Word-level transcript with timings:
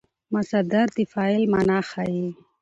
مصدر 0.33 0.87
د 0.97 0.99
فعل 1.11 1.43
مانا 1.53 1.79
ښيي. 1.89 2.27